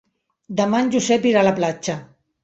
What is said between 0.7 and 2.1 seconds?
en Josep irà a la platja.